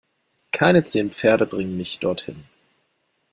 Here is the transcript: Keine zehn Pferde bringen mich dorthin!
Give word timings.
Keine 0.51 0.83
zehn 0.83 1.11
Pferde 1.11 1.45
bringen 1.45 1.77
mich 1.77 1.99
dorthin! 1.99 2.45